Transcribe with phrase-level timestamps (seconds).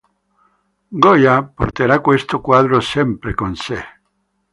[1.05, 3.79] Goya porterà questo quadro sempre con sé.